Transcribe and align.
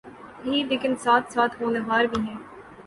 ہی 0.45 0.63
لیکن 0.69 0.95
ساتھ 0.95 1.31
ساتھ 1.33 1.61
ہونہار 1.61 2.05
بھی 2.05 2.21
ہیں۔ 2.27 2.37